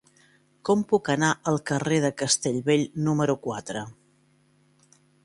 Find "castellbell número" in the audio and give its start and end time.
2.21-3.37